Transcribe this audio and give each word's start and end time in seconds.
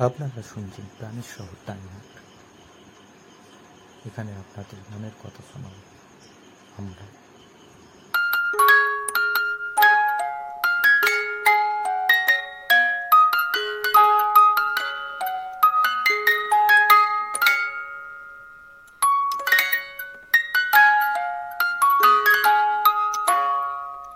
আপনারা 0.00 0.42
শুনছেন 0.42 0.86
প্রাণের 0.98 1.28
শহর 1.36 1.56
টাইমহাট 1.66 2.10
এখানে 4.06 4.30
আপনাদের 4.36 4.78
মনের 4.90 5.14
কথা 5.22 5.42
শোনাব। 5.52 5.76
আমরা 6.78 7.19